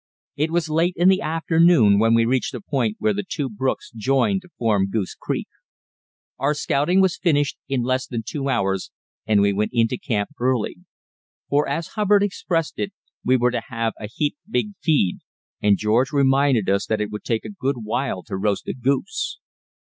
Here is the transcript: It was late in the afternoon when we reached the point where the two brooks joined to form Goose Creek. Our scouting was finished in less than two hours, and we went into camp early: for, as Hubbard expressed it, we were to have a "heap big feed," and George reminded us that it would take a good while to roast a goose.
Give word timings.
It 0.35 0.49
was 0.49 0.67
late 0.67 0.95
in 0.97 1.09
the 1.09 1.21
afternoon 1.21 1.99
when 1.99 2.15
we 2.15 2.25
reached 2.25 2.53
the 2.53 2.59
point 2.59 2.95
where 2.97 3.13
the 3.13 3.21
two 3.23 3.47
brooks 3.47 3.91
joined 3.95 4.41
to 4.41 4.49
form 4.57 4.87
Goose 4.89 5.13
Creek. 5.13 5.47
Our 6.39 6.55
scouting 6.55 7.01
was 7.01 7.19
finished 7.19 7.59
in 7.67 7.83
less 7.83 8.07
than 8.07 8.23
two 8.25 8.49
hours, 8.49 8.89
and 9.27 9.41
we 9.41 9.53
went 9.53 9.73
into 9.75 9.99
camp 9.99 10.31
early: 10.39 10.77
for, 11.49 11.67
as 11.69 11.89
Hubbard 11.89 12.23
expressed 12.23 12.79
it, 12.79 12.93
we 13.23 13.37
were 13.37 13.51
to 13.51 13.61
have 13.67 13.93
a 13.99 14.07
"heap 14.07 14.37
big 14.49 14.69
feed," 14.81 15.19
and 15.61 15.77
George 15.77 16.11
reminded 16.11 16.67
us 16.67 16.87
that 16.87 16.99
it 16.99 17.11
would 17.11 17.23
take 17.23 17.45
a 17.45 17.49
good 17.51 17.75
while 17.83 18.23
to 18.23 18.35
roast 18.37 18.67
a 18.67 18.73
goose. 18.73 19.37